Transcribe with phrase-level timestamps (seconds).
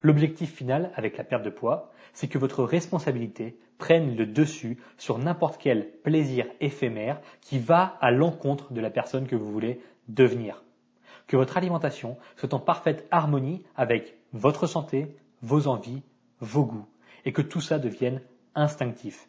[0.00, 5.18] L'objectif final avec la perte de poids, c'est que votre responsabilité prenne le dessus sur
[5.18, 10.62] n'importe quel plaisir éphémère qui va à l'encontre de la personne que vous voulez devenir.
[11.26, 16.02] Que votre alimentation soit en parfaite harmonie avec votre santé, vos envies,
[16.40, 16.86] vos goûts,
[17.24, 18.20] et que tout ça devienne
[18.54, 19.28] instinctif.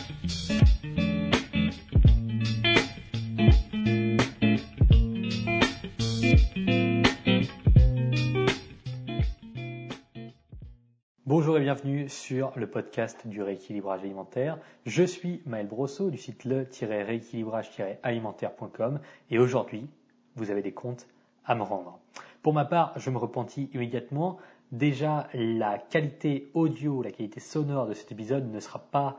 [11.31, 14.57] Bonjour et bienvenue sur le podcast du rééquilibrage alimentaire.
[14.85, 19.87] Je suis Maël Brosseau du site le-rééquilibrage-alimentaire.com et aujourd'hui,
[20.35, 21.07] vous avez des comptes
[21.45, 21.99] à me rendre.
[22.41, 24.39] Pour ma part, je me repentis immédiatement.
[24.73, 29.17] Déjà, la qualité audio, la qualité sonore de cet épisode ne sera pas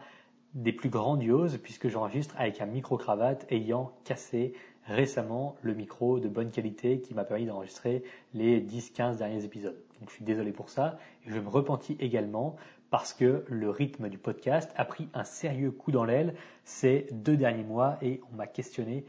[0.53, 4.53] des plus grandioses puisque j'enregistre avec un micro-cravate ayant cassé
[4.87, 8.03] récemment le micro de bonne qualité qui m'a permis d'enregistrer
[8.35, 9.81] les 10-15 derniers épisodes.
[10.01, 10.99] Donc je suis désolé pour ça.
[11.27, 12.57] Et je me repentis également
[12.91, 17.37] parce que le rythme du podcast a pris un sérieux coup dans l'aile ces deux
[17.37, 19.05] derniers mois et on m'a questionné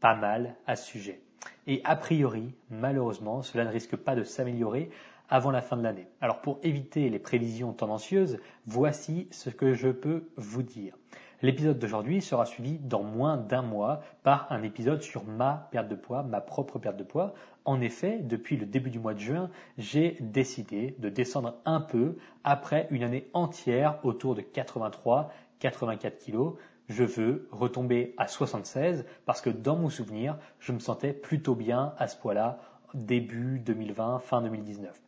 [0.00, 1.20] pas mal à ce sujet.
[1.66, 4.90] Et a priori, malheureusement, cela ne risque pas de s'améliorer
[5.28, 6.06] avant la fin de l'année.
[6.20, 10.96] Alors pour éviter les prévisions tendancieuses, voici ce que je peux vous dire.
[11.42, 15.94] L'épisode d'aujourd'hui sera suivi dans moins d'un mois par un épisode sur ma perte de
[15.94, 17.34] poids, ma propre perte de poids.
[17.66, 22.16] En effet, depuis le début du mois de juin, j'ai décidé de descendre un peu
[22.42, 26.54] après une année entière autour de 83-84 kilos.
[26.88, 31.92] Je veux retomber à 76 parce que dans mon souvenir, je me sentais plutôt bien
[31.98, 32.60] à ce poids-là
[32.94, 35.05] début 2020, fin 2019.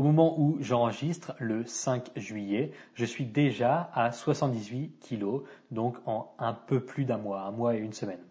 [0.00, 6.32] Au moment où j'enregistre, le 5 juillet, je suis déjà à 78 kilos, donc en
[6.38, 8.22] un peu plus d'un mois, un mois et une semaine.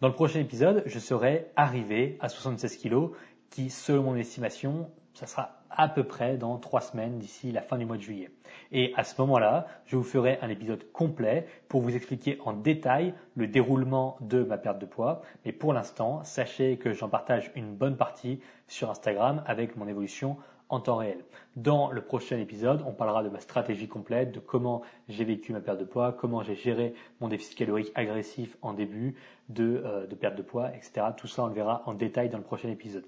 [0.00, 3.10] Dans le prochain épisode, je serai arrivé à 76 kilos,
[3.50, 7.78] qui, selon mon estimation, ça sera à peu près dans trois semaines d'ici la fin
[7.78, 8.30] du mois de juillet.
[8.70, 13.12] Et à ce moment-là, je vous ferai un épisode complet pour vous expliquer en détail
[13.34, 15.22] le déroulement de ma perte de poids.
[15.44, 20.36] Mais pour l'instant, sachez que j'en partage une bonne partie sur Instagram avec mon évolution
[20.68, 21.24] en temps réel.
[21.56, 25.60] Dans le prochain épisode, on parlera de ma stratégie complète, de comment j'ai vécu ma
[25.60, 29.14] perte de poids, comment j'ai géré mon déficit calorique agressif en début
[29.48, 31.06] de, euh, perte de poids, etc.
[31.16, 33.06] Tout ça, on le verra en détail dans le prochain épisode.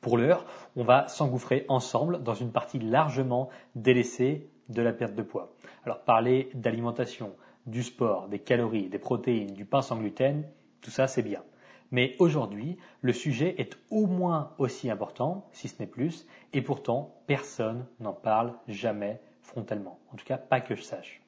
[0.00, 0.44] Pour l'heure,
[0.76, 5.52] on va s'engouffrer ensemble dans une partie largement délaissée de la perte de poids.
[5.84, 7.34] Alors parler d'alimentation,
[7.66, 10.44] du sport, des calories, des protéines, du pain sans gluten,
[10.80, 11.42] tout ça c'est bien.
[11.92, 17.14] Mais aujourd'hui, le sujet est au moins aussi important, si ce n'est plus, et pourtant,
[17.26, 19.98] personne n'en parle jamais frontalement.
[20.12, 21.20] En tout cas, pas que je sache.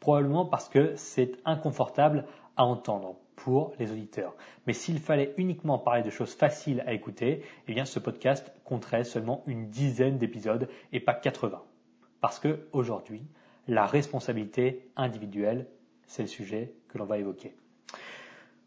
[0.00, 2.26] Probablement parce que c'est inconfortable
[2.56, 4.34] à entendre pour les auditeurs.
[4.66, 9.04] Mais s'il fallait uniquement parler de choses faciles à écouter, eh bien ce podcast compterait
[9.04, 11.62] seulement une dizaine d'épisodes et pas 80.
[12.20, 13.22] Parce que aujourd'hui,
[13.68, 15.68] la responsabilité individuelle,
[16.06, 17.54] c'est le sujet que l'on va évoquer.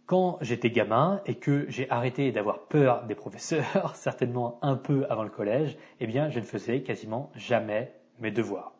[0.06, 5.24] Quand j'étais gamin et que j'ai arrêté d'avoir peur des professeurs, certainement un peu avant
[5.24, 8.74] le collège, eh bien, je ne faisais quasiment jamais mes devoirs.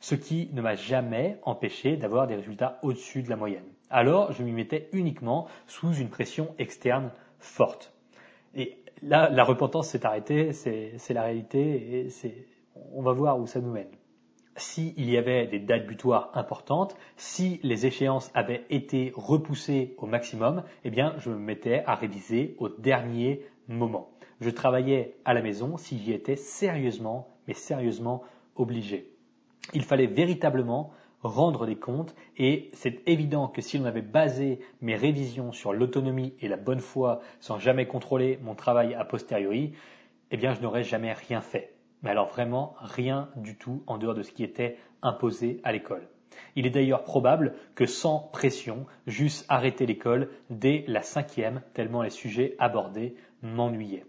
[0.00, 3.64] Ce qui ne m'a jamais empêché d'avoir des résultats au-dessus de la moyenne.
[3.88, 7.92] Alors, je m'y mettais uniquement sous une pression externe forte.
[8.54, 12.08] Et là, la repentance s'est arrêtée, c'est la réalité et
[12.92, 13.88] on va voir où ça nous mène
[14.56, 20.62] s'il y avait des dates butoirs importantes, si les échéances avaient été repoussées au maximum,
[20.84, 24.10] eh bien, je me mettais à réviser au dernier moment.
[24.40, 28.22] Je travaillais à la maison si j'y étais sérieusement, mais sérieusement
[28.56, 29.10] obligé.
[29.72, 30.92] Il fallait véritablement
[31.22, 36.34] rendre des comptes et c'est évident que si l'on avait basé mes révisions sur l'autonomie
[36.40, 39.72] et la bonne foi sans jamais contrôler mon travail a posteriori,
[40.30, 41.73] eh bien, je n'aurais jamais rien fait.
[42.04, 46.06] Mais alors vraiment rien du tout en dehors de ce qui était imposé à l'école.
[46.54, 52.10] Il est d'ailleurs probable que sans pression, j'eusse arrêté l'école dès la cinquième, tellement les
[52.10, 54.04] sujets abordés m'ennuyaient.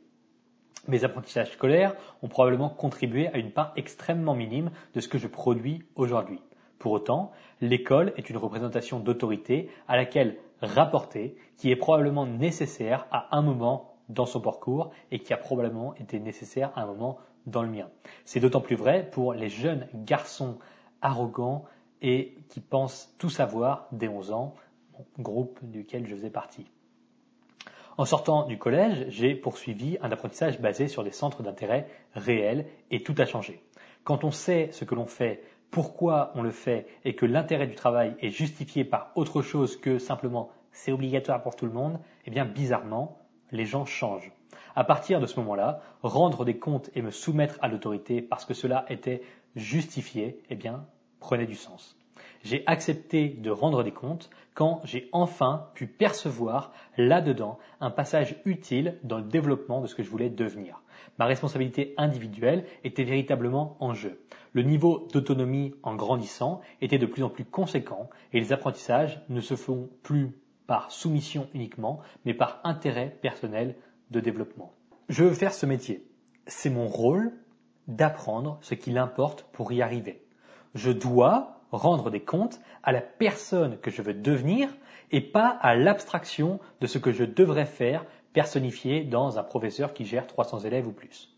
[0.88, 5.28] Mes apprentissages scolaires ont probablement contribué à une part extrêmement minime de ce que je
[5.28, 6.42] produis aujourd'hui.
[6.78, 7.32] Pour autant,
[7.62, 13.96] l'école est une représentation d'autorité à laquelle rapporter, qui est probablement nécessaire à un moment
[14.10, 17.90] dans son parcours et qui a probablement été nécessaire à un moment dans le mien.
[18.26, 20.58] C'est d'autant plus vrai pour les jeunes garçons
[21.02, 21.66] arrogants
[22.02, 24.56] et qui pense tout savoir dès 11 ans,
[25.20, 26.66] groupe duquel je faisais partie.
[27.98, 33.02] En sortant du collège, j'ai poursuivi un apprentissage basé sur des centres d'intérêt réels et
[33.02, 33.64] tout a changé.
[34.04, 37.76] Quand on sait ce que l'on fait, pourquoi on le fait et que l'intérêt du
[37.76, 42.32] travail est justifié par autre chose que simplement c'est obligatoire pour tout le monde, eh
[42.32, 43.18] bien bizarrement,
[43.52, 44.32] les gens changent.
[44.76, 48.54] À partir de ce moment-là, rendre des comptes et me soumettre à l'autorité parce que
[48.54, 49.22] cela était
[49.56, 50.86] justifié, eh bien,
[51.20, 51.98] prenait du sens.
[52.44, 59.00] J'ai accepté de rendre des comptes quand j'ai enfin pu percevoir là-dedans un passage utile
[59.04, 60.82] dans le développement de ce que je voulais devenir.
[61.20, 64.22] Ma responsabilité individuelle était véritablement en jeu.
[64.54, 69.42] Le niveau d'autonomie en grandissant était de plus en plus conséquent et les apprentissages ne
[69.42, 70.38] se font plus
[70.68, 73.76] par soumission uniquement, mais par intérêt personnel
[75.10, 76.06] Je veux faire ce métier.
[76.48, 77.34] C'est mon rôle
[77.88, 80.26] d'apprendre ce qu'il importe pour y arriver.
[80.74, 84.70] Je dois rendre des comptes à la personne que je veux devenir
[85.12, 90.06] et pas à l'abstraction de ce que je devrais faire personnifié dans un professeur qui
[90.06, 91.32] gère 300 élèves ou plus.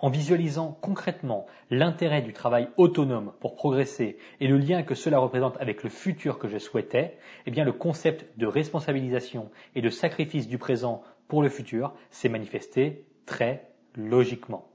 [0.00, 5.56] En visualisant concrètement l'intérêt du travail autonome pour progresser et le lien que cela représente
[5.60, 7.16] avec le futur que je souhaitais,
[7.46, 12.28] eh bien le concept de responsabilisation et de sacrifice du présent pour le futur s'est
[12.28, 14.68] manifesté très logiquement.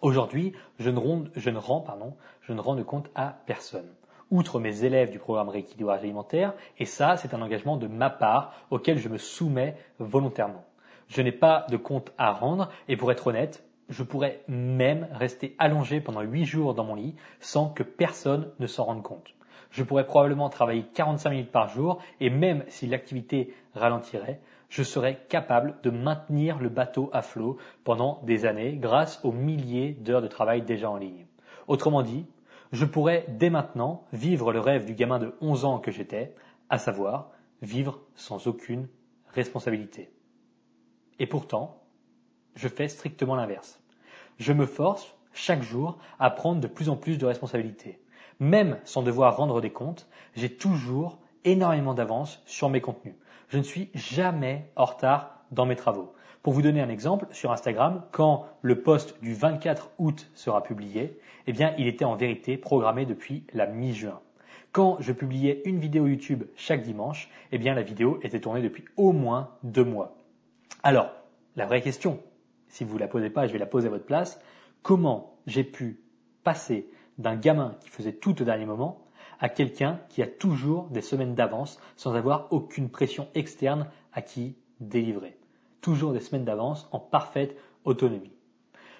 [0.00, 3.88] Aujourd'hui, je ne, rends, je ne rends, pardon, je ne rends de compte à personne
[4.30, 8.52] outre mes élèves du programme rééquilibrage alimentaire, et ça, c'est un engagement de ma part
[8.70, 10.64] auquel je me soumets volontairement.
[11.08, 15.56] Je n'ai pas de compte à rendre, et pour être honnête, je pourrais même rester
[15.58, 19.34] allongé pendant huit jours dans mon lit sans que personne ne s'en rende compte.
[19.72, 25.24] Je pourrais probablement travailler 45 minutes par jour, et même si l'activité ralentirait, je serais
[25.28, 30.28] capable de maintenir le bateau à flot pendant des années grâce aux milliers d'heures de
[30.28, 31.26] travail déjà en ligne.
[31.68, 32.26] Autrement dit,
[32.72, 36.34] je pourrais dès maintenant vivre le rêve du gamin de 11 ans que j'étais,
[36.68, 37.30] à savoir
[37.62, 38.88] vivre sans aucune
[39.28, 40.10] responsabilité.
[41.18, 41.82] Et pourtant,
[42.54, 43.80] je fais strictement l'inverse.
[44.38, 48.00] Je me force chaque jour à prendre de plus en plus de responsabilités.
[48.40, 53.14] Même sans devoir rendre des comptes, j'ai toujours énormément d'avance sur mes contenus.
[53.48, 56.12] Je ne suis jamais en retard dans mes travaux.
[56.42, 61.18] Pour vous donner un exemple, sur Instagram, quand le post du 24 août sera publié,
[61.46, 64.20] eh bien, il était en vérité programmé depuis la mi-juin.
[64.72, 68.84] Quand je publiais une vidéo YouTube chaque dimanche, eh bien, la vidéo était tournée depuis
[68.96, 70.16] au moins deux mois.
[70.82, 71.10] Alors,
[71.56, 72.20] la vraie question,
[72.68, 74.40] si vous ne la posez pas, je vais la poser à votre place,
[74.82, 76.00] comment j'ai pu
[76.44, 79.05] passer d'un gamin qui faisait tout au dernier moment
[79.40, 84.56] à quelqu'un qui a toujours des semaines d'avance sans avoir aucune pression externe à qui
[84.80, 85.36] délivrer
[85.86, 88.32] toujours des semaines d'avance en parfaite autonomie.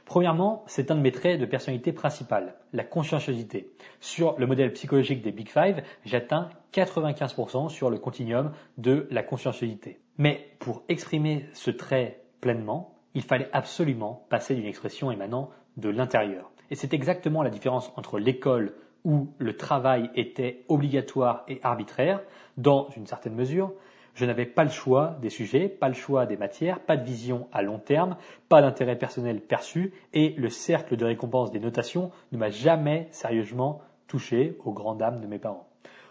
[0.04, 3.72] Premièrement, c'est un de mes traits de personnalité principale, la conscienciosité.
[3.98, 9.98] Sur le modèle psychologique des Big Five, j'atteins 95% sur le continuum de la conscienciosité.
[10.16, 16.52] Mais pour exprimer ce trait pleinement, il fallait absolument passer d'une expression émanant de l'intérieur.
[16.70, 18.74] Et c'est exactement la différence entre l'école
[19.06, 22.20] où le travail était obligatoire et arbitraire,
[22.56, 23.73] dans une certaine mesure,
[24.14, 27.47] je n'avais pas le choix des sujets, pas le choix des matières, pas de vision
[27.53, 28.17] à long terme,
[28.49, 33.81] pas d'intérêt personnel perçu, et le cercle de récompense des notations ne m'a jamais sérieusement
[34.08, 35.69] touché aux grandes dames de mes parents.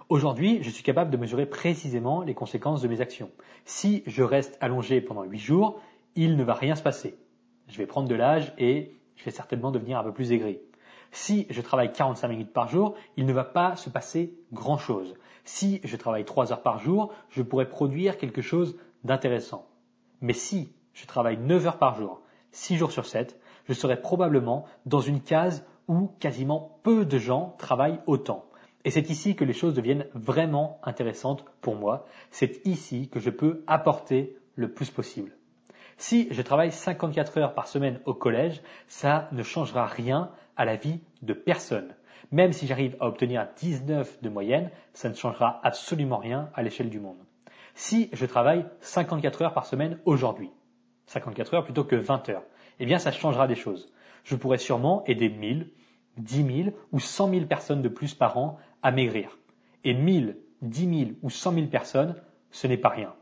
[0.08, 3.30] Aujourd'hui, je suis capable de mesurer précisément les conséquences de mes actions.
[3.66, 5.82] Si je reste allongé pendant huit jours,
[6.16, 7.18] il ne va rien se passer.
[7.68, 10.60] Je vais prendre de l'âge et je vais certainement devenir un peu plus aigri.
[11.12, 15.16] Si je travaille 45 minutes par jour, il ne va pas se passer grand-chose.
[15.44, 19.68] Si je travaille 3 heures par jour, je pourrais produire quelque chose d'intéressant.
[20.22, 22.22] Mais si je travaille 9 heures par jour,
[22.52, 27.56] 6 jours sur 7, je serai probablement dans une case où quasiment peu de gens
[27.58, 28.46] travaillent autant.
[28.86, 32.06] Et c'est ici que les choses deviennent vraiment intéressantes pour moi.
[32.32, 35.36] C'est ici que je peux apporter le plus possible.
[35.98, 40.76] Si je travaille 54 heures par semaine au collège, ça ne changera rien à la
[40.76, 41.96] vie de personne.
[42.32, 46.90] Même si j'arrive à obtenir 19 de moyenne, ça ne changera absolument rien à l'échelle
[46.90, 47.24] du monde.
[47.76, 50.52] Si je travaille 54 heures par semaine aujourd'hui,
[51.08, 52.44] 54 heures plutôt que 20 heures,
[52.80, 53.92] eh bien ça changera des choses.
[54.24, 55.72] Je pourrais sûrement aider 1000,
[56.18, 59.38] 10 000 ou 100 000 personnes de plus par an à maigrir.
[59.86, 62.16] Et 1000, 10 000 ou 100 000 personnes,
[62.52, 63.14] ce n'est pas rien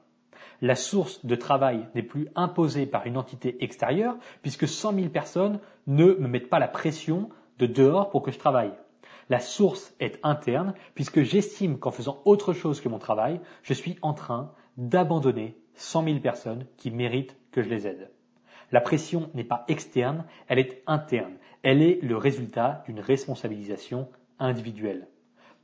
[0.63, 5.59] la source de travail n'est plus imposée par une entité extérieure, puisque 100 000 personnes
[5.87, 7.29] ne me mettent pas la pression
[7.59, 8.71] de dehors pour que je travaille.
[9.29, 13.97] La source est interne, puisque j'estime qu'en faisant autre chose que mon travail, je suis
[14.01, 18.09] en train d'abandonner 100 000 personnes qui méritent que je les aide.
[18.71, 21.33] La pression n'est pas externe, elle est interne.
[21.63, 24.07] Elle est le résultat d'une responsabilisation
[24.39, 25.09] individuelle.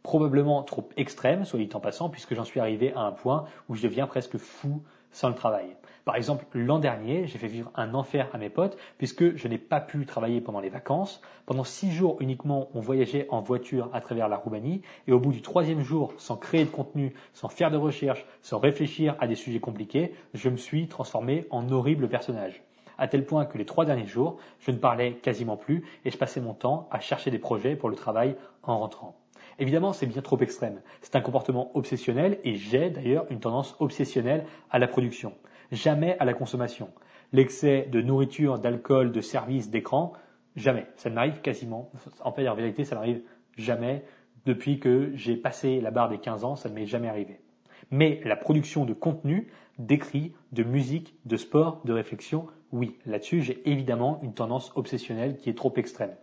[0.04, 3.76] Probablement trop extrême, soit dit en passant, puisque j'en suis arrivé à un point où
[3.76, 5.76] je deviens presque fou sans le travail.
[6.06, 9.58] Par exemple, l'an dernier, j'ai fait vivre un enfer à mes potes puisque je n'ai
[9.58, 11.22] pas pu travailler pendant les vacances.
[11.46, 15.32] Pendant six jours uniquement, on voyageait en voiture à travers la Roumanie et au bout
[15.32, 19.36] du troisième jour, sans créer de contenu, sans faire de recherche, sans réfléchir à des
[19.36, 22.64] sujets compliqués, je me suis transformé en horrible personnage.
[22.98, 26.18] À tel point que les trois derniers jours, je ne parlais quasiment plus et je
[26.18, 29.16] passais mon temps à chercher des projets pour le travail en rentrant.
[29.60, 30.82] Évidemment, c'est bien trop extrême.
[31.02, 35.34] C'est un comportement obsessionnel et j'ai d'ailleurs une tendance obsessionnelle à la production
[35.72, 36.90] jamais à la consommation.
[37.32, 40.14] L'excès de nourriture, d'alcool, de services, d'écran,
[40.56, 40.88] jamais.
[40.96, 41.92] Ça ne m'arrive quasiment.
[42.24, 43.22] En fait, en vérité, ça m'arrive
[43.58, 44.04] jamais.
[44.46, 47.40] Depuis que j'ai passé la barre des 15 ans, ça ne m'est jamais arrivé.
[47.92, 53.70] Mais la production de contenu, d'écrit, de musique, de sport, de réflexion, oui, là-dessus, j'ai
[53.70, 56.16] évidemment une tendance obsessionnelle qui est trop extrême.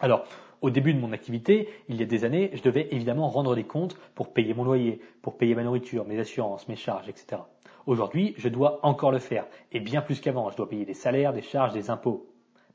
[0.00, 0.24] Alors,
[0.60, 3.64] au début de mon activité, il y a des années, je devais évidemment rendre des
[3.64, 7.42] comptes pour payer mon loyer, pour payer ma nourriture, mes assurances, mes charges, etc.
[7.86, 11.32] Aujourd'hui, je dois encore le faire, et bien plus qu'avant, je dois payer des salaires,
[11.32, 12.26] des charges, des impôts.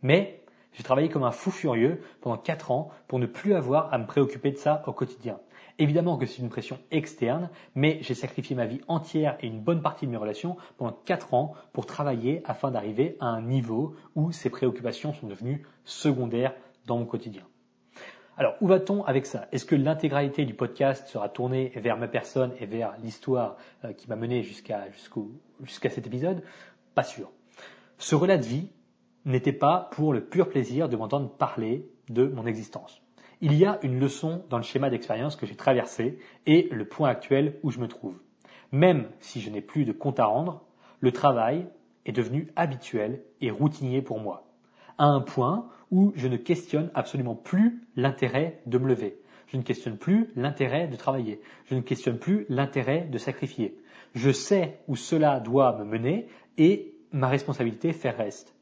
[0.02, 3.98] Mais j'ai travaillé comme un fou furieux pendant 4 ans pour ne plus avoir à
[3.98, 5.40] me préoccuper de ça au quotidien.
[5.80, 9.82] Évidemment que c'est une pression externe, mais j'ai sacrifié ma vie entière et une bonne
[9.82, 14.32] partie de mes relations pendant 4 ans pour travailler afin d'arriver à un niveau où
[14.32, 16.54] ces préoccupations sont devenues secondaires
[16.86, 17.44] dans mon quotidien.
[18.36, 19.48] Alors, où va-t-on avec ça?
[19.52, 24.10] Est-ce que l'intégralité du podcast sera tournée vers ma personne et vers l'histoire euh, qui
[24.10, 24.88] m'a mené jusqu'à
[25.62, 26.42] jusqu'à cet épisode?
[26.96, 27.30] Pas sûr.
[28.00, 28.70] Ce relais de vie
[29.25, 33.04] n'était pas pour le pur plaisir de m'entendre parler de mon existence.
[33.40, 37.10] Il y a une leçon dans le schéma d'expérience que j'ai traversé et le point
[37.10, 38.20] actuel où je me trouve.
[38.72, 40.66] Même si je n'ai plus de compte à rendre,
[41.02, 41.68] le travail
[42.08, 44.48] est devenu habituel et routinier pour moi.
[44.98, 49.20] À un point où je ne questionne absolument plus l'intérêt de me lever.
[49.48, 51.40] Je ne questionne plus l'intérêt de travailler.
[51.66, 53.78] Je ne questionne plus l'intérêt de sacrifier.
[54.16, 58.56] Je sais où cela doit me mener et ma responsabilité fait reste.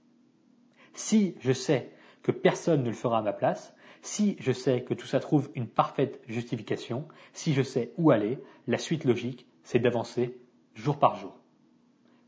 [0.93, 4.93] Si je sais que personne ne le fera à ma place, si je sais que
[4.93, 9.79] tout ça trouve une parfaite justification, si je sais où aller, la suite logique, c'est
[9.79, 10.37] d'avancer
[10.75, 11.40] jour par jour.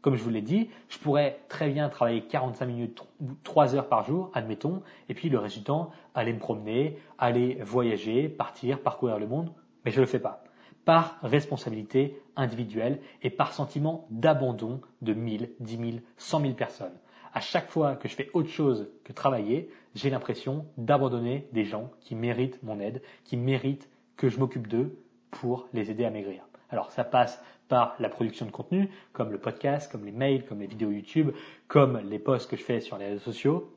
[0.03, 3.87] Comme je vous l'ai dit, je pourrais très bien travailler 45 minutes ou 3 heures
[3.87, 8.81] par jour, admettons, et puis le reste du temps, aller me promener, aller voyager, partir,
[8.81, 9.53] parcourir le monde,
[9.85, 10.43] mais je ne le fais pas.
[10.83, 16.99] Par responsabilité individuelle et par sentiment d'abandon de 1000, 10 000, 100 000 personnes.
[17.33, 21.91] À chaque fois que je fais autre chose que travailler, j'ai l'impression d'abandonner des gens
[22.01, 24.99] qui méritent mon aide, qui méritent que je m'occupe d'eux
[25.31, 26.43] pour les aider à maigrir.
[26.69, 27.41] Alors ça passe
[27.73, 31.31] par la production de contenu, comme le podcast, comme les mails, comme les vidéos YouTube,
[31.67, 33.73] comme les posts que je fais sur les réseaux sociaux,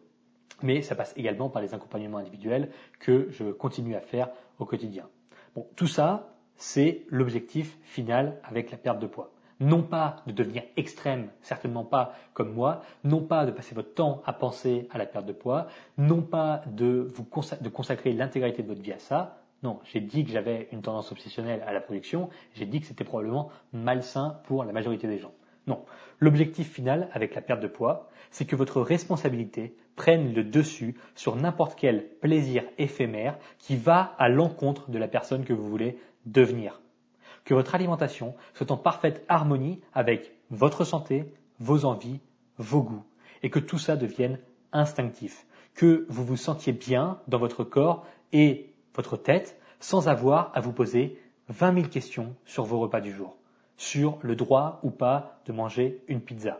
[0.62, 2.68] mais ça passe également par les accompagnements individuels
[3.00, 5.08] que je continue à faire au quotidien.
[5.54, 9.32] Bon, tout ça, c'est l'objectif final avec la perte de poids.
[9.60, 14.20] Non pas de devenir extrême, certainement pas comme moi, non pas de passer votre temps
[14.26, 17.26] à penser à la perte de poids, non pas de vous
[17.62, 21.10] de consacrer l'intégralité de votre vie à ça, non, j'ai dit que j'avais une tendance
[21.10, 25.32] obsessionnelle à la production, j'ai dit que c'était probablement malsain pour la majorité des gens.
[25.66, 25.84] Non,
[26.20, 31.34] l'objectif final avec la perte de poids, c'est que votre responsabilité prenne le dessus sur
[31.34, 36.80] n'importe quel plaisir éphémère qui va à l'encontre de la personne que vous voulez devenir.
[37.44, 42.20] Que votre alimentation soit en parfaite harmonie avec votre santé, vos envies,
[42.56, 43.04] vos goûts,
[43.42, 44.38] et que tout ça devienne
[44.72, 45.44] instinctif.
[45.74, 50.72] Que vous vous sentiez bien dans votre corps et votre tête sans avoir à vous
[50.72, 53.36] poser 20 000 questions sur vos repas du jour,
[53.76, 56.58] sur le droit ou pas de manger une pizza.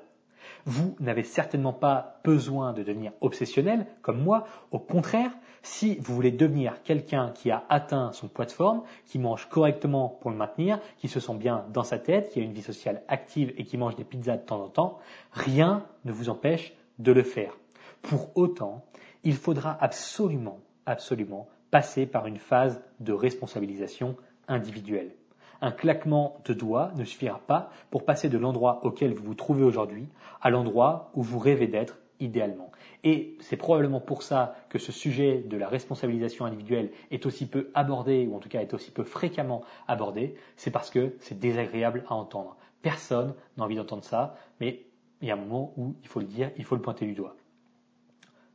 [0.65, 4.47] Vous n'avez certainement pas besoin de devenir obsessionnel comme moi.
[4.71, 9.19] Au contraire, si vous voulez devenir quelqu'un qui a atteint son poids de forme, qui
[9.19, 12.53] mange correctement pour le maintenir, qui se sent bien dans sa tête, qui a une
[12.53, 14.99] vie sociale active et qui mange des pizzas de temps en temps,
[15.33, 17.57] rien ne vous empêche de le faire.
[18.03, 18.85] Pour autant,
[19.25, 24.17] il faudra absolument, absolument passer par une phase de responsabilisation
[24.49, 25.13] individuelle.
[25.61, 29.65] Un claquement de doigts ne suffira pas pour passer de l'endroit auquel vous vous trouvez
[29.65, 30.07] aujourd'hui
[30.43, 32.71] à l'endroit où vous rêvez d'être idéalement.
[33.05, 37.71] Et c'est probablement pour ça que ce sujet de la responsabilisation individuelle est aussi peu
[37.75, 42.05] abordé, ou en tout cas est aussi peu fréquemment abordé, c'est parce que c'est désagréable
[42.09, 42.57] à entendre.
[42.83, 44.83] Personne n'a envie d'entendre ça, mais
[45.21, 47.15] il y a un moment où il faut le dire, il faut le pointer du
[47.15, 47.37] doigt.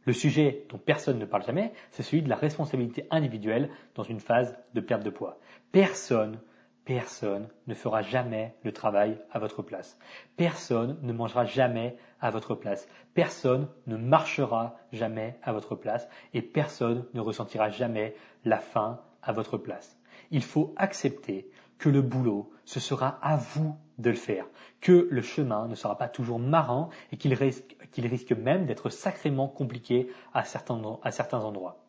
[0.06, 4.20] Le sujet dont personne ne parle jamais, c'est celui de la responsabilité individuelle dans une
[4.20, 5.40] phase de perte de poids.
[5.72, 6.40] Personne,
[6.86, 10.00] personne ne fera jamais le travail à votre place.
[10.38, 12.88] Personne ne mangera jamais à votre place.
[13.14, 19.34] Personne ne marchera jamais à votre place et personne ne ressentira jamais la faim à
[19.34, 19.98] votre place.
[20.32, 24.46] il faut accepter que le boulot, ce sera à vous de le faire,
[24.82, 30.10] que le chemin ne sera pas toujours marrant et qu'il risque, même d'être sacrément compliqué
[30.34, 31.84] à certains, à certains endroits.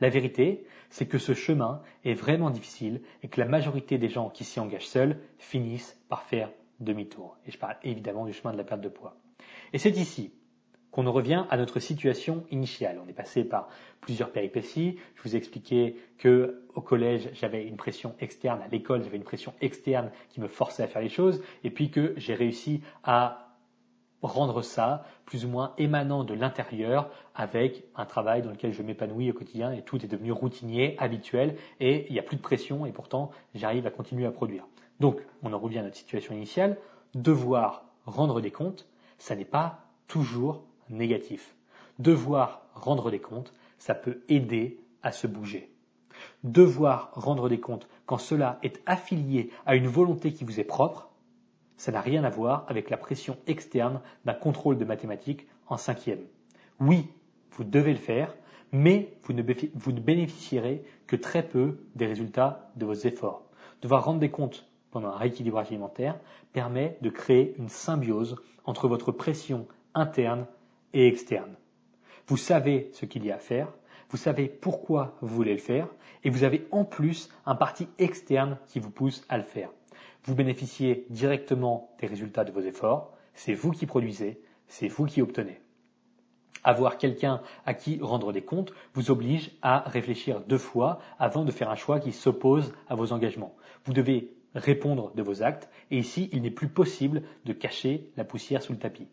[0.00, 4.30] La vérité, c'est que ce chemin est vraiment difficile et que la majorité des gens
[4.30, 7.36] qui s'y engagent seuls finissent par faire demi-tour.
[7.46, 9.16] Et je parle évidemment du chemin de la perte de poids.
[9.72, 10.32] Et c'est ici
[10.90, 13.00] qu'on en revient à notre situation initiale.
[13.04, 13.68] On est passé par
[14.00, 14.98] plusieurs péripéties.
[15.16, 19.24] Je vous ai expliqué que au collège, j'avais une pression externe, à l'école, j'avais une
[19.24, 23.48] pression externe qui me forçait à faire les choses, et puis que j'ai réussi à
[24.22, 29.30] rendre ça plus ou moins émanant de l'intérieur avec un travail dans lequel je m'épanouis
[29.30, 32.84] au quotidien et tout est devenu routinier, habituel et il n'y a plus de pression
[32.86, 34.66] et pourtant j'arrive à continuer à produire.
[34.98, 36.78] Donc on en revient à notre situation initiale,
[37.14, 41.54] devoir rendre des comptes, ça n'est pas toujours négatif.
[41.98, 45.72] Devoir rendre des comptes, ça peut aider à se bouger.
[46.44, 51.10] Devoir rendre des comptes quand cela est affilié à une volonté qui vous est propre,
[51.76, 56.24] ça n'a rien à voir avec la pression externe d'un contrôle de mathématiques en cinquième.
[56.80, 57.06] Oui,
[57.52, 58.34] vous devez le faire,
[58.72, 59.42] mais vous ne,
[59.74, 63.44] vous ne bénéficierez que très peu des résultats de vos efforts.
[63.82, 66.18] Devoir rendre des comptes pendant un rééquilibrage alimentaire
[66.52, 70.46] permet de créer une symbiose entre votre pression interne
[70.92, 71.56] et externe.
[72.26, 73.72] Vous savez ce qu'il y a à faire,
[74.10, 75.88] vous savez pourquoi vous voulez le faire,
[76.24, 79.70] et vous avez en plus un parti externe qui vous pousse à le faire.
[80.24, 85.22] Vous bénéficiez directement des résultats de vos efforts, c'est vous qui produisez, c'est vous qui
[85.22, 85.60] obtenez.
[86.64, 91.52] Avoir quelqu'un à qui rendre des comptes vous oblige à réfléchir deux fois avant de
[91.52, 93.54] faire un choix qui s'oppose à vos engagements.
[93.84, 98.24] Vous devez répondre de vos actes et ici il n'est plus possible de cacher la
[98.24, 99.08] poussière sous le tapis.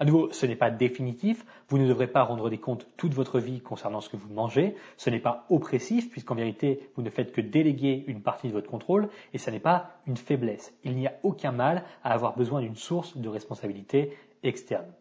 [0.00, 1.44] À nouveau, ce n'est pas définitif.
[1.68, 4.76] Vous ne devrez pas rendre des comptes toute votre vie concernant ce que vous mangez.
[4.96, 8.70] Ce n'est pas oppressif, puisqu'en vérité, vous ne faites que déléguer une partie de votre
[8.70, 10.72] contrôle, et ce n'est pas une faiblesse.
[10.84, 14.92] Il n'y a aucun mal à avoir besoin d'une source de responsabilité externe.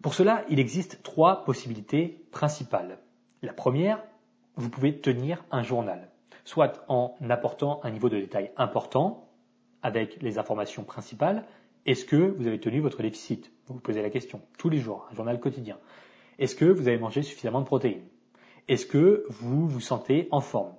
[0.00, 2.98] Pour cela, il existe trois possibilités principales.
[3.42, 4.02] La première,
[4.56, 6.10] vous pouvez tenir un journal,
[6.44, 9.28] soit en apportant un niveau de détail important,
[9.82, 11.44] avec les informations principales,
[11.86, 13.51] est-ce que vous avez tenu votre déficit?
[13.72, 15.78] Vous posez la question tous les jours, un journal quotidien.
[16.38, 18.04] Est-ce que vous avez mangé suffisamment de protéines?
[18.68, 20.74] Est-ce que vous vous sentez en forme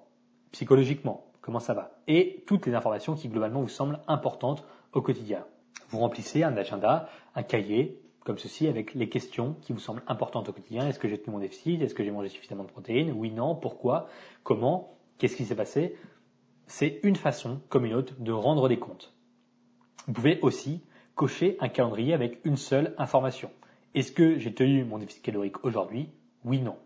[0.52, 1.98] Psychologiquement, comment ça va?
[2.08, 5.46] Et toutes les informations qui globalement vous semblent importantes au quotidien.
[5.90, 10.48] Vous remplissez un agenda, un cahier, comme ceci, avec les questions qui vous semblent importantes
[10.50, 10.88] au quotidien.
[10.88, 11.82] Est-ce que j'ai tenu mon déficit?
[11.82, 13.12] Est-ce que j'ai mangé suffisamment de protéines?
[13.12, 14.08] Oui, non, pourquoi?
[14.44, 14.98] Comment?
[15.18, 15.96] Qu'est-ce qui s'est passé?
[16.68, 19.14] C'est une façon, comme une autre, de rendre des comptes.
[20.08, 20.84] Vous pouvez aussi
[21.16, 23.52] cocher un calendrier avec une seule information.
[23.94, 26.10] Est-ce que j'ai tenu mon déficit calorique aujourd'hui?
[26.44, 26.78] Oui, non.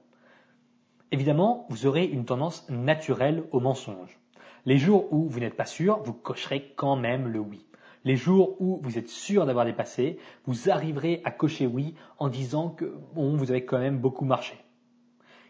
[1.11, 4.19] Évidemment, vous aurez une tendance naturelle au mensonge.
[4.65, 7.65] Les jours où vous n'êtes pas sûr, vous cocherez quand même le oui.
[8.03, 12.69] Les jours où vous êtes sûr d'avoir dépassé, vous arriverez à cocher oui en disant
[12.69, 14.55] que bon, vous avez quand même beaucoup marché.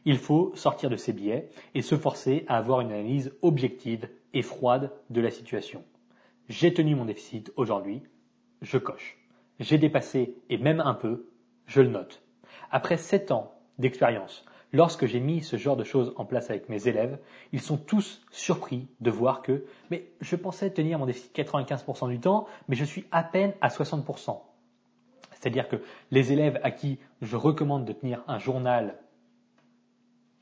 [0.06, 4.44] Il faut sortir de ces biais et se forcer à avoir une analyse objective et
[4.44, 5.84] froide de la situation.
[6.48, 8.04] J'ai tenu mon déficit aujourd'hui,
[8.62, 9.18] je coche.
[9.60, 11.28] J'ai dépassé, et même un peu,
[11.66, 12.22] je le note.
[12.72, 16.88] Après sept ans d'expérience, lorsque j'ai mis ce genre de choses en place avec mes
[16.88, 17.20] élèves,
[17.54, 22.20] ils sont tous surpris de voir que, mais je pensais tenir mon déficit 95% du
[22.20, 24.40] temps, mais je suis à peine à 60%.
[25.32, 25.78] C'est-à-dire que
[26.12, 28.98] les élèves à qui je recommande de tenir un journal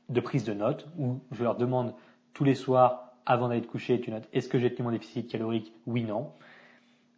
[0.08, 1.94] de prise de notes, où je leur demande
[2.32, 5.28] tous les soirs, avant d'aller te coucher, tu notes, est-ce que j'ai tenu mon déficit
[5.28, 5.72] calorique?
[5.86, 6.32] Oui, non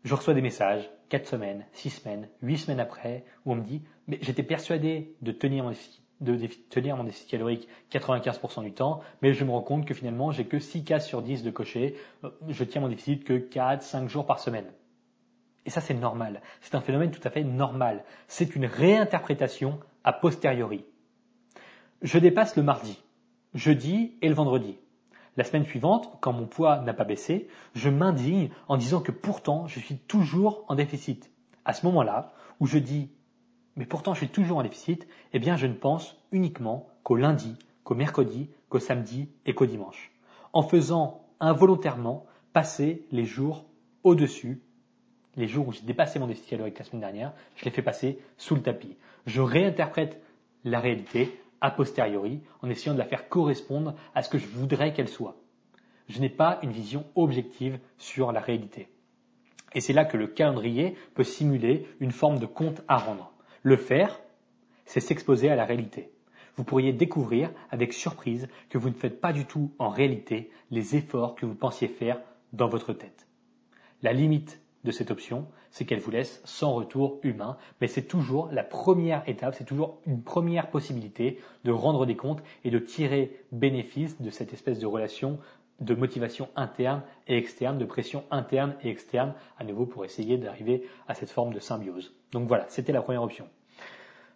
[0.09, 3.83] je reçois des messages, 4 semaines, 6 semaines, 8 semaines après, où on me dit,
[4.07, 9.03] mais j'étais persuadé de tenir mon déficit, de tenir mon déficit calorique 95% du temps,
[9.21, 11.95] mais je me rends compte que finalement, j'ai que 6 cas sur 10 de cocher,
[12.25, 14.65] euh, je tiens mon déficit que 4, 5 jours par semaine.
[15.67, 16.41] Et ça, c'est normal.
[16.63, 18.03] C'est un phénomène tout à fait normal.
[18.29, 20.87] C'est une réinterprétation a posteriori.
[22.01, 22.99] Je dépasse le mardi,
[23.53, 24.79] jeudi et le vendredi.
[25.39, 29.69] La semaine suivante, quand mon poids n'a pas baissé, je m'indigne en disant que pourtant
[29.69, 31.31] je suis toujours en déficit.
[31.65, 33.09] À ce moment-là, où je dis
[33.77, 37.55] mais pourtant je suis toujours en déficit, eh bien je ne pense uniquement qu'au lundi,
[37.85, 40.11] qu'au mercredi, qu'au samedi et qu'au dimanche.
[40.53, 43.65] En faisant involontairement passer les jours
[44.03, 44.61] au-dessus,
[45.37, 48.19] les jours où j'ai dépassé mon déficit calorique la semaine dernière, je les fais passer
[48.39, 48.97] sous le tapis.
[49.27, 50.21] Je réinterprète
[50.65, 54.93] la réalité a posteriori en essayant de la faire correspondre à ce que je voudrais
[54.93, 55.37] qu'elle soit.
[56.09, 58.89] Je n'ai pas une vision objective sur la réalité.
[59.75, 63.33] Et c'est là que le calendrier peut simuler une forme de compte à rendre.
[63.63, 64.21] Le faire,
[64.87, 66.11] c'est s'exposer à la réalité.
[66.57, 70.97] vous pourriez découvrir avec surprise que vous ne faites pas du tout en réalité les
[70.97, 72.21] efforts que vous pensiez faire
[72.53, 73.29] dans votre tête.
[74.03, 78.49] La limite de cette option, c'est qu'elle vous laisse sans retour humain, mais c'est toujours
[78.53, 83.37] la première étape, c'est toujours une première possibilité de rendre des comptes et de tirer
[83.53, 85.39] bénéfice de cette espèce de relation
[85.81, 90.89] de motivation interne et externe, de pression interne et externe, à nouveau pour essayer d'arriver
[91.07, 92.15] à cette forme de symbiose.
[92.33, 93.49] Donc voilà, c'était la première option.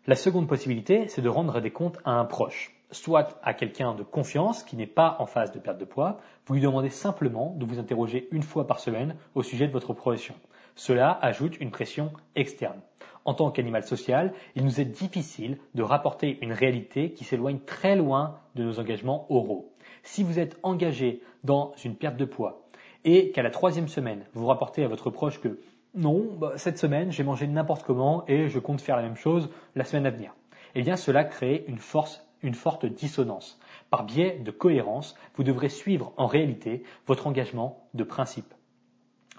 [0.07, 4.02] La seconde possibilité, c'est de rendre des comptes à un proche, soit à quelqu'un de
[4.02, 6.18] confiance qui n'est pas en phase de perte de poids.
[6.46, 9.92] Vous lui demandez simplement de vous interroger une fois par semaine au sujet de votre
[9.92, 10.35] progression.
[10.74, 12.81] Cela ajoute une pression externe.
[13.24, 17.96] En tant qu'animal social, il nous est difficile de rapporter une réalité qui s'éloigne très
[17.96, 19.72] loin de nos engagements oraux.
[20.02, 22.68] Si vous êtes engagé dans une perte de poids
[23.05, 25.61] et qu'à la troisième semaine, vous rapportez à votre proche que
[25.94, 29.50] non, bah, cette semaine, j'ai mangé n'importe comment et je compte faire la même chose
[29.74, 30.35] la semaine à venir.
[30.74, 33.59] Eh bien, cela crée une force, une forte dissonance.
[33.90, 38.52] Par biais de cohérence, vous devrez suivre en réalité votre engagement de principe.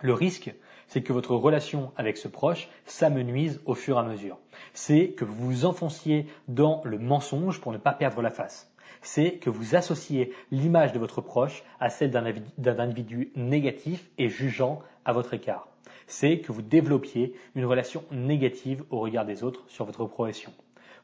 [0.02, 0.54] Le risque,
[0.88, 4.38] c'est que votre relation avec ce proche s'amenuise au fur et à mesure.
[4.74, 8.74] C'est que vous vous enfonciez dans le mensonge pour ne pas perdre la face.
[9.02, 14.82] C'est que vous associez l'image de votre proche à celle d'un individu négatif et jugeant
[15.06, 15.68] à votre écart
[16.08, 20.52] c'est que vous développiez une relation négative au regard des autres sur votre progression.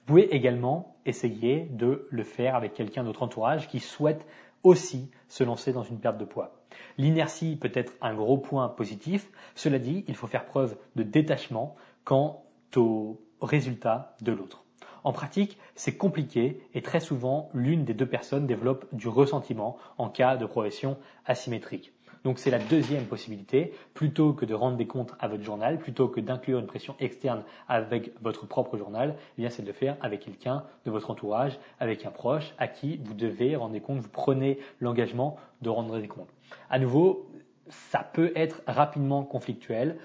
[0.09, 4.25] Vous pouvez également essayer de le faire avec quelqu'un de votre entourage qui souhaite
[4.63, 6.63] aussi se lancer dans une perte de poids.
[6.97, 9.29] L'inertie peut être un gros point positif.
[9.53, 12.43] Cela dit, il faut faire preuve de détachement quant
[12.75, 14.65] aux résultats de l'autre.
[15.03, 20.09] En pratique, c'est compliqué et très souvent, l'une des deux personnes développe du ressentiment en
[20.09, 21.93] cas de progression asymétrique.
[22.23, 23.73] Donc c'est la deuxième possibilité.
[23.93, 27.43] Plutôt que de rendre des comptes à votre journal, plutôt que d'inclure une pression externe
[27.67, 32.05] avec votre propre journal, eh c'est de le faire avec quelqu'un de votre entourage, avec
[32.05, 36.07] un proche à qui vous devez rendre des comptes, vous prenez l'engagement de rendre des
[36.07, 36.29] comptes.
[36.69, 37.29] À nouveau,
[37.69, 39.97] ça peut être rapidement conflictuel,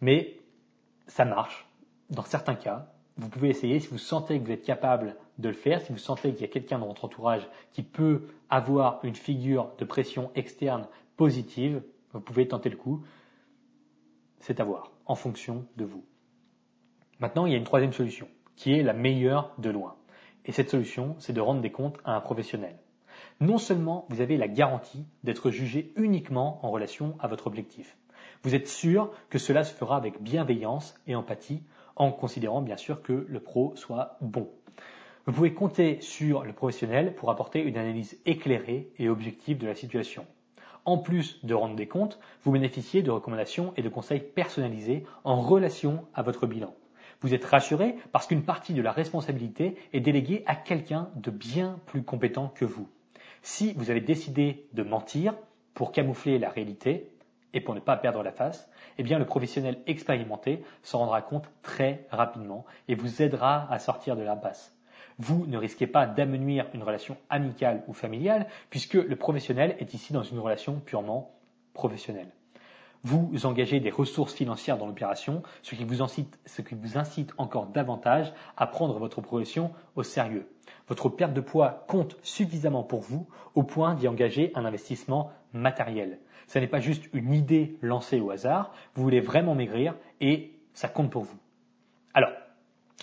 [0.00, 0.36] mais
[1.06, 1.66] ça marche.
[2.08, 5.54] Dans certains cas, vous pouvez essayer si vous sentez que vous êtes capable de le
[5.54, 9.14] faire, si vous sentez qu'il y a quelqu'un dans votre entourage qui peut avoir une
[9.14, 10.86] figure de pression externe
[11.20, 11.82] positive,
[12.14, 13.04] vous pouvez tenter le coup.
[14.38, 16.02] C'est à voir, en fonction de vous.
[17.18, 19.96] Maintenant, il y a une troisième solution, qui est la meilleure de loin.
[20.46, 22.78] Et cette solution, c'est de rendre des comptes à un professionnel.
[23.38, 27.98] Non seulement vous avez la garantie d'être jugé uniquement en relation à votre objectif,
[28.42, 31.62] vous êtes sûr que cela se fera avec bienveillance et empathie,
[31.96, 34.48] en considérant bien sûr que le pro soit bon.
[35.26, 39.74] Vous pouvez compter sur le professionnel pour apporter une analyse éclairée et objective de la
[39.74, 40.26] situation.
[40.90, 45.40] En plus de rendre des comptes, vous bénéficiez de recommandations et de conseils personnalisés en
[45.40, 46.74] relation à votre bilan.
[47.20, 51.78] Vous êtes rassuré parce qu'une partie de la responsabilité est déléguée à quelqu'un de bien
[51.86, 52.88] plus compétent que vous.
[53.40, 55.36] Si vous avez décidé de mentir
[55.74, 57.08] pour camoufler la réalité
[57.54, 61.48] et pour ne pas perdre la face, eh bien le professionnel expérimenté s'en rendra compte
[61.62, 64.74] très rapidement et vous aidera à sortir de l'impasse
[65.20, 70.12] vous ne risquez pas d'amenuire une relation amicale ou familiale, puisque le professionnel est ici
[70.12, 71.30] dans une relation purement
[71.74, 72.30] professionnelle.
[73.02, 77.32] Vous engagez des ressources financières dans l'opération, ce qui vous incite, ce qui vous incite
[77.38, 80.46] encore davantage à prendre votre progression au sérieux.
[80.88, 86.18] Votre perte de poids compte suffisamment pour vous au point d'y engager un investissement matériel.
[86.46, 90.88] Ce n'est pas juste une idée lancée au hasard, vous voulez vraiment maigrir et ça
[90.88, 91.38] compte pour vous.
[92.12, 92.32] Alors,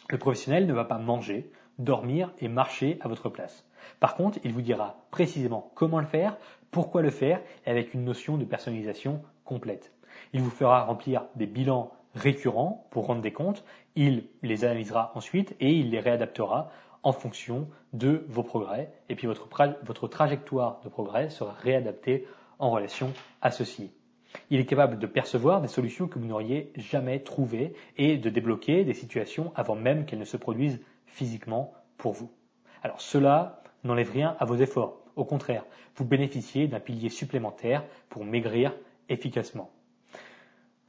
[0.10, 3.66] le professionnel ne va pas manger, dormir et marcher à votre place.
[4.00, 6.38] Par contre, il vous dira précisément comment le faire,
[6.72, 9.94] pourquoi le faire, et avec une notion de personnalisation complète.
[10.34, 13.64] Il vous fera remplir des bilans récurrents pour rendre des comptes,
[13.96, 16.70] il les analysera ensuite et il les réadaptera
[17.04, 19.48] en fonction de vos progrès, et puis votre,
[19.84, 22.26] votre trajectoire de progrès sera réadaptée
[22.60, 23.92] en relation à ceci.
[24.50, 28.84] Il est capable de percevoir des solutions que vous n'auriez jamais trouvées et de débloquer
[28.84, 32.32] des situations avant même qu'elles ne se produisent physiquement pour vous.
[32.84, 35.02] Alors cela n'enlève rien à vos efforts.
[35.16, 35.66] Au contraire,
[35.96, 38.74] vous bénéficiez d'un pilier supplémentaire pour maigrir
[39.10, 39.72] efficacement.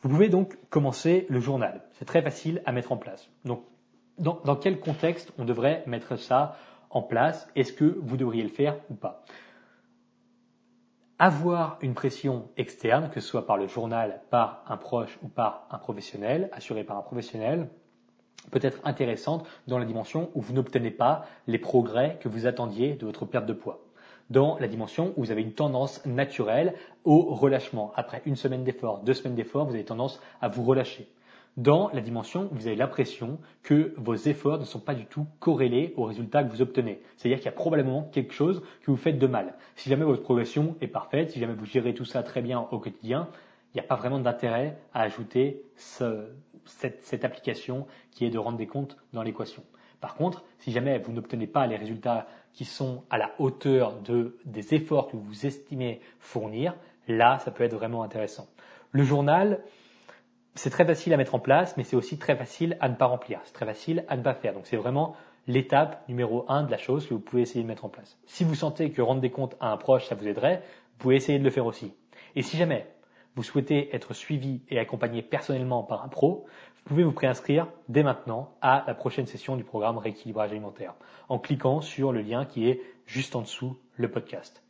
[0.02, 1.82] Vous pouvez donc commencer le journal.
[1.92, 3.28] C'est très facile à mettre en place.
[3.44, 3.64] Donc,
[4.18, 6.56] dans, dans quel contexte on devrait mettre ça
[6.90, 7.48] en place?
[7.56, 9.24] Est-ce que vous devriez le faire ou pas?
[11.18, 15.66] Avoir une pression externe, que ce soit par le journal, par un proche ou par
[15.70, 17.68] un professionnel, assuré par un professionnel,
[18.48, 22.94] peut être intéressante dans la dimension où vous n'obtenez pas les progrès que vous attendiez
[22.94, 23.80] de votre perte de poids.
[24.30, 27.92] Dans la dimension où vous avez une tendance naturelle au relâchement.
[27.96, 31.08] Après une semaine d'effort, deux semaines d'effort, vous avez tendance à vous relâcher.
[31.58, 35.26] dans la dimension où vous avez l'impression que vos efforts ne sont pas du tout
[35.40, 37.02] corrélés aux résultats que vous obtenez.
[37.16, 39.54] C'est-à-dire qu'il y a probablement quelque chose que vous faites de mal.
[39.74, 42.78] Si jamais votre progression est parfaite, si jamais vous gérez tout ça très bien au
[42.78, 43.28] quotidien,
[43.74, 45.62] il n'y a pas vraiment d'intérêt à ajouter
[46.68, 49.62] cette, application qui est de rendre des comptes dans l'équation.
[50.00, 53.94] Par contre, si jamais vous n'obtenez pas les résultats qui sont à la hauteur
[54.44, 56.76] des efforts que vous estimez fournir,
[57.08, 58.46] là, ça peut être vraiment intéressant.
[58.92, 59.60] Le journal,
[60.54, 63.06] c'est très facile à mettre en place, mais c'est aussi très facile à ne pas
[63.06, 63.40] remplir.
[63.44, 64.54] C'est très facile à ne pas faire.
[64.54, 67.84] Donc c'est vraiment l'étape numéro un de la chose que vous pouvez essayer de mettre
[67.84, 68.18] en place.
[68.26, 71.16] Si vous sentez que rendre des comptes à un proche, ça vous aiderait, vous pouvez
[71.16, 71.92] essayer de le faire aussi.
[72.36, 72.86] Et si jamais
[73.36, 78.02] vous souhaitez être suivi et accompagné personnellement par un pro, vous pouvez vous préinscrire dès
[78.02, 80.94] maintenant à la prochaine session du programme Rééquilibrage alimentaire
[81.28, 84.62] en cliquant sur le lien qui est juste en dessous le podcast.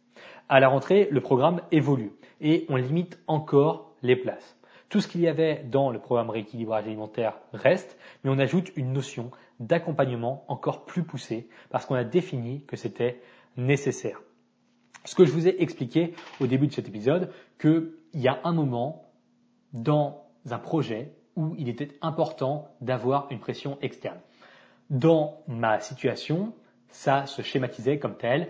[0.48, 4.56] À la rentrée, le programme évolue et on limite encore les places.
[4.88, 8.92] Tout ce qu'il y avait dans le programme rééquilibrage alimentaire reste, mais on ajoute une
[8.92, 13.20] notion d'accompagnement encore plus poussée parce qu'on a défini que c'était
[13.56, 14.20] nécessaire.
[15.04, 18.52] Ce que je vous ai expliqué au début de cet épisode, qu'il y a un
[18.52, 19.10] moment
[19.72, 24.18] dans un projet où il était important d'avoir une pression externe.
[24.90, 26.52] Dans ma situation,
[26.88, 28.48] ça se schématisait comme tel.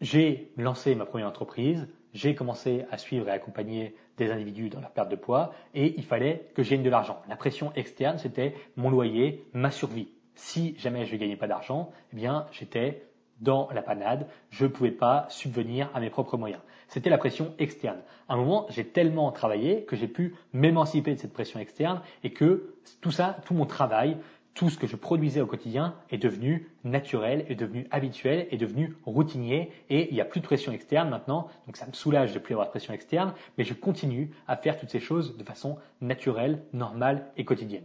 [0.00, 4.90] J'ai lancé ma première entreprise, j'ai commencé à suivre et accompagner des individus dans leur
[4.90, 7.20] perte de poids et il fallait que je de l'argent.
[7.28, 10.08] La pression externe, c'était mon loyer, ma survie.
[10.34, 13.05] Si jamais je ne gagnais pas d'argent, eh bien, j'étais
[13.40, 16.60] dans la panade, je ne pouvais pas subvenir à mes propres moyens.
[16.88, 17.98] C'était la pression externe.
[18.28, 22.32] À un moment, j'ai tellement travaillé que j'ai pu m'émanciper de cette pression externe et
[22.32, 24.16] que tout ça, tout mon travail,
[24.54, 28.96] tout ce que je produisais au quotidien est devenu naturel, est devenu habituel, est devenu
[29.04, 31.48] routinier et il n'y a plus de pression externe maintenant.
[31.66, 34.78] Donc ça me soulage de plus avoir de pression externe, mais je continue à faire
[34.78, 37.84] toutes ces choses de façon naturelle, normale et quotidienne.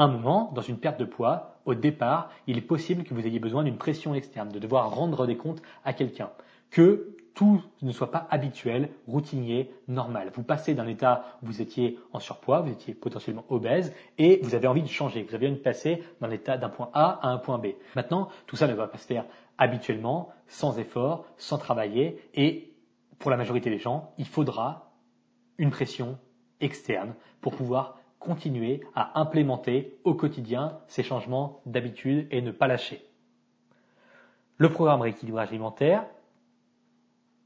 [0.00, 3.40] Un moment, dans une perte de poids, au départ, il est possible que vous ayez
[3.40, 6.30] besoin d'une pression externe, de devoir rendre des comptes à quelqu'un,
[6.70, 10.30] que tout ne soit pas habituel, routinier, normal.
[10.32, 14.54] Vous passez d'un état où vous étiez en surpoids, vous étiez potentiellement obèse, et vous
[14.54, 15.24] avez envie de changer.
[15.24, 17.66] Vous avez envie de passer d'un état d'un point A à un point B.
[17.96, 19.24] Maintenant, tout ça ne va pas se faire
[19.58, 22.72] habituellement, sans effort, sans travailler, et
[23.18, 24.92] pour la majorité des gens, il faudra
[25.58, 26.18] une pression
[26.60, 33.04] externe pour pouvoir continuer à implémenter au quotidien ces changements d'habitude et ne pas lâcher.
[34.56, 36.04] Le programme rééquilibrage alimentaire,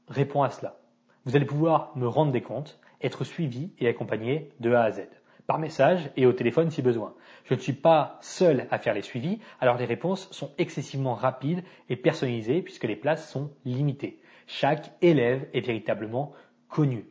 [0.07, 0.79] répond à cela.
[1.25, 5.07] Vous allez pouvoir me rendre des comptes, être suivi et accompagné de A à Z,
[5.47, 7.13] par message et au téléphone si besoin.
[7.45, 11.63] Je ne suis pas seul à faire les suivis, alors les réponses sont excessivement rapides
[11.89, 14.19] et personnalisées puisque les places sont limitées.
[14.47, 16.33] Chaque élève est véritablement
[16.67, 17.05] connu.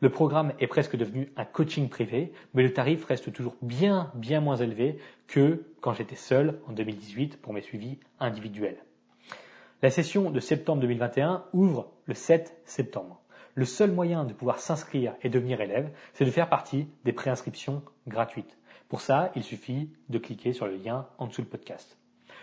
[0.00, 4.40] Le programme est presque devenu un coaching privé, mais le tarif reste toujours bien, bien
[4.40, 8.78] moins élevé que quand j'étais seul en 2018 pour mes suivis individuels.
[9.82, 13.20] La session de septembre 2021 ouvre le 7 septembre.
[13.54, 17.82] Le seul moyen de pouvoir s'inscrire et devenir élève, c'est de faire partie des préinscriptions
[18.06, 18.56] gratuites.
[18.88, 21.98] Pour ça, il suffit de cliquer sur le lien en dessous du podcast.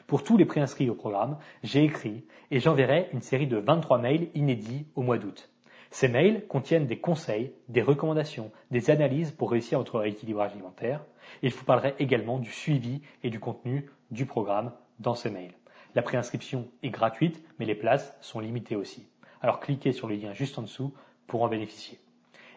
[0.08, 4.28] Pour tous les préinscrits au programme, j'ai écrit et j'enverrai une série de 23 mails
[4.36, 5.50] inédits au mois d'août.
[5.92, 11.06] Ces mails contiennent des conseils, des recommandations, des analyses pour réussir votre rééquilibrage alimentaire.
[11.44, 15.54] Je vous parlerai également du suivi et du contenu du programme dans ces mails.
[15.96, 19.08] La préinscription est gratuite, mais les places sont limitées aussi.
[19.42, 20.94] Alors cliquez sur le lien juste en dessous
[21.28, 22.00] pour en bénéficier.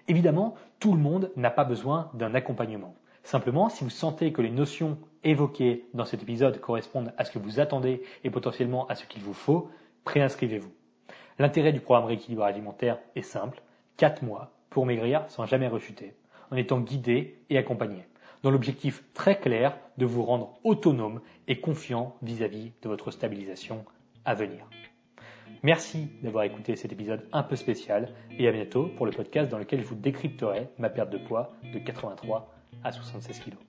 [0.09, 2.95] Évidemment, tout le monde n'a pas besoin d'un accompagnement.
[3.23, 7.39] Simplement, si vous sentez que les notions évoquées dans cet épisode correspondent à ce que
[7.39, 9.71] vous attendez et potentiellement à ce qu'il vous faut,
[10.05, 10.73] préinscrivez-vous.
[11.39, 13.63] L'intérêt du programme rééquilibrage alimentaire est simple,
[13.97, 16.15] 4 mois pour maigrir sans jamais rechuter,
[16.51, 18.05] en étant guidé et accompagné
[18.43, 23.85] dans l'objectif très clair de vous rendre autonome et confiant vis-à-vis de votre stabilisation
[24.25, 24.69] à venir.
[25.63, 29.59] Merci d'avoir écouté cet épisode un peu spécial et à bientôt pour le podcast dans
[29.59, 33.68] lequel je vous décrypterai ma perte de poids de 83 à 76 kg.